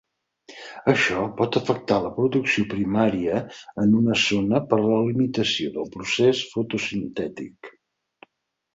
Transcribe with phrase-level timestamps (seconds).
[0.93, 3.43] Això pot afectar la producció primària
[3.85, 7.75] en una zona per la limitació del procés fotosintètic.